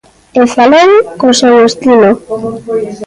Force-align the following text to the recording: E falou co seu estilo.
E 0.39 0.41
falou 0.55 0.91
co 1.19 1.27
seu 1.41 1.55
estilo. 1.69 2.11